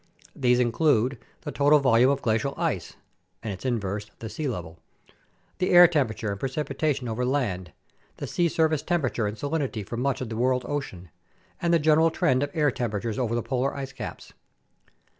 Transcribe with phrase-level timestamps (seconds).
[0.35, 2.95] These in clude the total volume of glacial ice
[3.43, 4.79] (and its inverse, the sea level),
[5.59, 7.71] the air temperature and precipitation over land,
[8.17, 11.11] the sea surface temperature and salinity for much of the world ocean,
[11.61, 14.33] and the general trend of air temperature over the polar ice caps.